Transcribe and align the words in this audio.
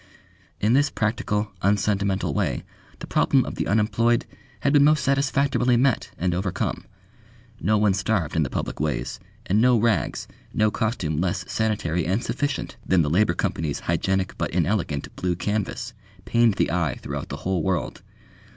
In 0.59 0.73
this 0.73 0.89
practical, 0.89 1.51
unsentimental 1.61 2.33
way 2.33 2.63
the 2.97 3.05
problem 3.05 3.45
of 3.45 3.53
the 3.53 3.67
unemployed 3.67 4.25
had 4.61 4.73
been 4.73 4.83
most 4.83 5.03
satisfactorily 5.03 5.77
met 5.77 6.09
and 6.17 6.33
overcome. 6.33 6.85
No 7.59 7.77
one 7.77 7.93
starved 7.93 8.35
in 8.35 8.41
the 8.41 8.49
public 8.49 8.79
ways, 8.79 9.19
and 9.45 9.61
no 9.61 9.77
rags, 9.77 10.27
no 10.55 10.71
costume 10.71 11.21
less 11.21 11.45
sanitary 11.47 12.07
and 12.07 12.23
sufficient 12.23 12.77
than 12.83 13.03
the 13.03 13.11
Labour 13.11 13.35
Company's 13.35 13.81
hygienic 13.81 14.35
but 14.39 14.49
inelegant 14.49 15.15
blue 15.15 15.35
canvas, 15.35 15.93
pained 16.25 16.55
the 16.55 16.71
eye 16.71 16.95
throughout 16.99 17.29
the 17.29 17.37
whole 17.45 17.61
world. 17.61 18.01